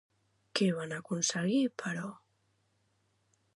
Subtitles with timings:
[0.59, 2.09] Què van aconseguir, però?